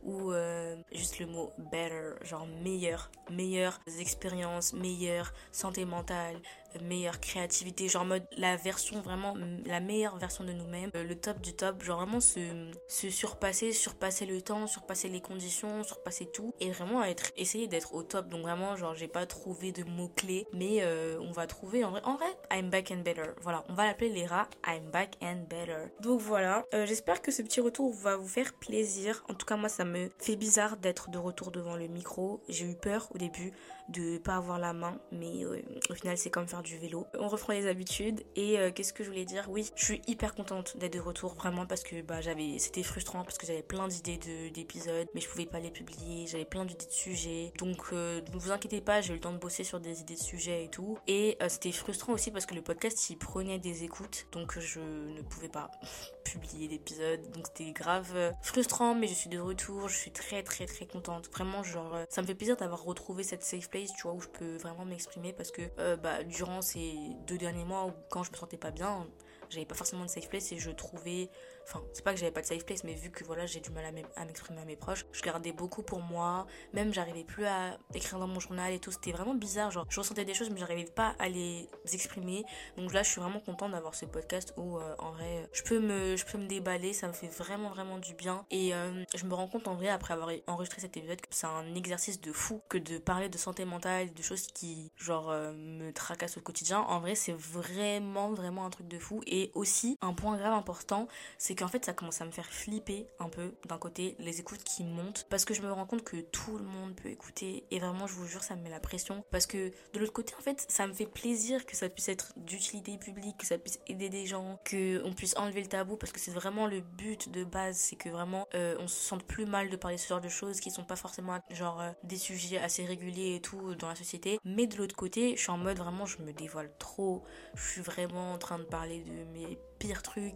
[0.02, 6.40] ou euh, juste le mot better, genre meilleur, meilleure expériences, meilleure santé mentale,
[6.82, 9.34] meilleure créativité, genre mode la version vraiment,
[9.66, 13.72] la meilleure version de nous-mêmes, euh, le top du top, genre vraiment se, se surpasser,
[13.72, 18.28] surpasser le temps, surpasser les conditions, surpasser tout et vraiment être, essayer d'être au top.
[18.28, 22.02] Donc vraiment, genre j'ai pas trouvé de mots-clés, mais euh, on va trouver en vrai,
[22.04, 23.32] en vrai, I'm back and better.
[23.42, 25.88] Voilà, on va l'appeler les rats, I'm back and better.
[26.00, 29.24] Donc voilà, j'espère que ce petit retour va vous faire plaisir.
[29.30, 32.42] En tout cas, moi, ça me fait bizarre d'être de retour devant le micro.
[32.50, 33.52] J'ai eu peur au début
[33.88, 37.06] de pas avoir la main, mais euh, au final c'est comme faire du vélo.
[37.18, 39.46] On reprend les habitudes et euh, qu'est-ce que je voulais dire?
[39.48, 43.24] Oui, je suis hyper contente d'être de retour vraiment parce que bah j'avais c'était frustrant
[43.24, 44.18] parce que j'avais plein d'idées
[44.52, 47.52] d'épisodes mais je pouvais pas les publier, j'avais plein d'idées de sujets.
[47.58, 50.14] Donc euh, ne vous inquiétez pas, j'ai eu le temps de bosser sur des idées
[50.16, 53.84] de sujets et tout et c'était frustrant aussi parce que le podcast il prenait des
[53.84, 55.70] écoutes donc je ne pouvais pas
[56.24, 60.66] publier d'épisodes donc c'était grave frustrant mais je suis de retour, je suis très très
[60.66, 61.30] très contente.
[61.32, 64.28] Vraiment genre ça me fait plaisir d'avoir retrouvé cette safe place tu vois, où je
[64.28, 66.94] peux vraiment m'exprimer parce que euh, bah, durant ces
[67.26, 69.06] deux derniers mois où quand je me sentais pas bien,
[69.50, 71.30] j'avais pas forcément de safe place et je trouvais
[71.68, 73.68] Enfin, c'est pas que j'avais pas de safe place, mais vu que voilà, j'ai du
[73.70, 76.46] mal à m'exprimer à mes proches, je gardais beaucoup pour moi.
[76.72, 78.90] Même, j'arrivais plus à écrire dans mon journal et tout.
[78.90, 79.70] C'était vraiment bizarre.
[79.70, 82.44] Genre, je ressentais des choses, mais j'arrivais pas à les exprimer.
[82.78, 85.78] Donc là, je suis vraiment contente d'avoir ce podcast où, euh, en vrai, je peux,
[85.78, 86.94] me, je peux me déballer.
[86.94, 88.46] Ça me fait vraiment, vraiment du bien.
[88.50, 91.46] Et euh, je me rends compte, en vrai, après avoir enregistré cet épisode, que c'est
[91.46, 95.52] un exercice de fou que de parler de santé mentale, de choses qui, genre, euh,
[95.52, 96.80] me tracassent au quotidien.
[96.80, 99.20] En vrai, c'est vraiment, vraiment un truc de fou.
[99.26, 103.08] Et aussi, un point grave important, c'est qu'en fait ça commence à me faire flipper
[103.18, 106.18] un peu d'un côté les écoutes qui montent parce que je me rends compte que
[106.18, 109.24] tout le monde peut écouter et vraiment je vous jure ça me met la pression
[109.30, 112.32] parce que de l'autre côté en fait ça me fait plaisir que ça puisse être
[112.36, 116.12] d'utilité publique que ça puisse aider des gens que on puisse enlever le tabou parce
[116.12, 119.46] que c'est vraiment le but de base c'est que vraiment euh, on se sente plus
[119.46, 122.58] mal de parler ce genre de choses qui sont pas forcément genre euh, des sujets
[122.58, 124.38] assez réguliers et tout dans la société.
[124.44, 127.24] Mais de l'autre côté je suis en mode vraiment je me dévoile trop.
[127.54, 130.34] Je suis vraiment en train de parler de mes pire truc.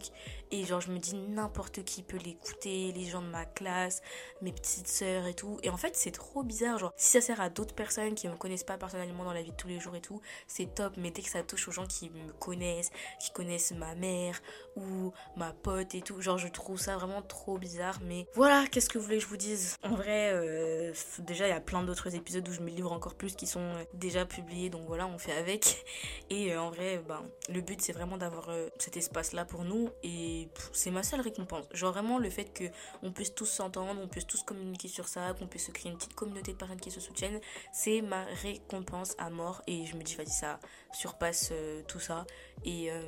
[0.51, 4.01] Et genre je me dis n'importe qui peut l'écouter les gens de ma classe
[4.41, 5.57] mes petites sœurs et tout.
[5.63, 8.35] Et en fait c'est trop bizarre genre si ça sert à d'autres personnes qui me
[8.35, 10.93] connaissent pas personnellement dans la vie de tous les jours et tout c'est top.
[10.97, 14.41] Mais dès que ça touche aux gens qui me connaissent qui connaissent ma mère
[14.75, 17.99] ou ma pote et tout genre je trouve ça vraiment trop bizarre.
[18.03, 19.77] Mais voilà qu'est-ce que vous voulez que je vous dise?
[19.83, 23.15] En vrai euh, déjà il y a plein d'autres épisodes où je me livre encore
[23.15, 24.69] plus qui sont euh, déjà publiés.
[24.69, 25.83] Donc voilà on fait avec.
[26.29, 29.89] Et euh, en vrai ben le but c'est vraiment d'avoir cet espace là pour nous
[30.03, 31.65] et c'est ma seule récompense.
[31.73, 32.65] Genre vraiment le fait que
[33.01, 35.97] on puisse tous s'entendre, on puisse tous communiquer sur ça, qu'on puisse se créer une
[35.97, 37.39] petite communauté de personnes qui se soutiennent,
[37.71, 39.61] c'est ma récompense à mort.
[39.67, 40.59] Et je me dis vas-y ça
[40.91, 42.25] surpasse euh, tout ça.
[42.65, 43.01] Et euh,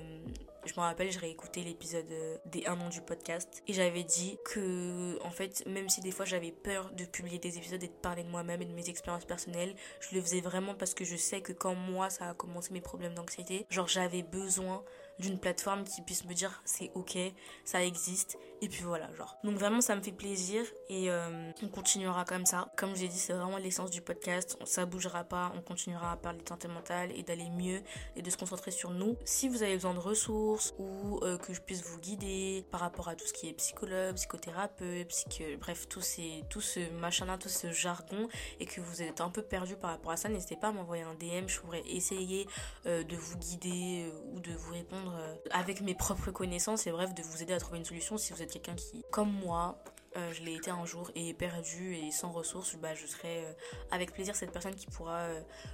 [0.66, 3.62] Je me rappelle, j'ai réécouté l'épisode euh, des 1 an du podcast.
[3.68, 7.58] Et j'avais dit que, en fait, même si des fois j'avais peur de publier des
[7.58, 10.74] épisodes et de parler de moi-même et de mes expériences personnelles, je le faisais vraiment
[10.74, 14.24] parce que je sais que quand moi ça a commencé mes problèmes d'anxiété, genre j'avais
[14.24, 14.84] besoin
[15.20, 17.18] d'une plateforme qui puisse me dire c'est ok,
[17.64, 19.38] ça existe, et puis voilà, genre.
[19.44, 22.72] Donc vraiment, ça me fait plaisir et euh, on continuera comme ça.
[22.78, 26.42] Comme j'ai dit, c'est vraiment l'essence du podcast, ça bougera pas, on continuera à parler
[26.42, 27.82] de santé mentale et d'aller mieux
[28.16, 29.18] et de se concentrer sur nous.
[29.26, 33.08] Si vous avez besoin de ressources ou euh, que je puisse vous guider par rapport
[33.08, 35.44] à tout ce qui est psychologue, psychothérapeute, psych...
[35.60, 38.28] bref, tout, ces, tout ce machin-là, tout ce jargon
[38.60, 41.04] et que vous êtes un peu perdu par rapport à ça, n'hésitez pas à m'envoyer
[41.04, 42.48] un DM, je pourrais essayer
[42.86, 47.14] euh, de vous guider ou de vous répondre euh, avec mes propres connaissances et bref
[47.14, 49.78] de vous aider à trouver une solution si vous êtes quelqu'un qui, comme moi,
[50.18, 53.52] euh, je l'ai été un jour et perdu et sans ressources, bah, je serai euh,
[53.92, 55.28] avec plaisir cette personne qui pourra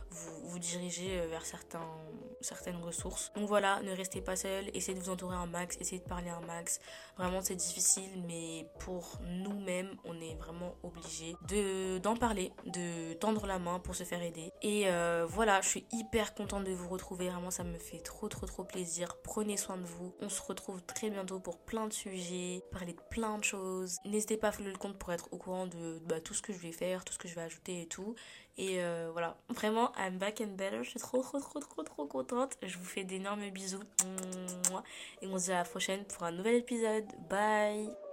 [0.09, 1.87] vous, vous, diriger vers certains,
[2.41, 3.31] certaines ressources.
[3.35, 6.29] Donc voilà, ne restez pas seul, essayez de vous entourer un max, essayez de parler
[6.29, 6.79] un max.
[7.17, 13.45] Vraiment c'est difficile, mais pour nous-mêmes, on est vraiment obligé de d'en parler, de tendre
[13.45, 14.51] la main pour se faire aider.
[14.61, 14.87] Et
[15.27, 18.63] voilà, je suis hyper contente de vous retrouver, vraiment ça me fait trop trop trop
[18.63, 19.17] plaisir.
[19.23, 20.13] Prenez soin de vous.
[20.19, 23.97] On se retrouve très bientôt pour plein de sujets, parler de plein de choses.
[24.37, 26.71] Pas à le compte pour être au courant de bah, tout ce que je vais
[26.71, 28.15] faire, tout ce que je vais ajouter et tout.
[28.57, 30.83] Et euh, voilà, vraiment, I'm back and better.
[30.83, 32.57] Je suis trop, trop, trop, trop, trop contente.
[32.61, 33.83] Je vous fais d'énormes bisous.
[35.21, 37.05] Et on se dit à la prochaine pour un nouvel épisode.
[37.29, 38.10] Bye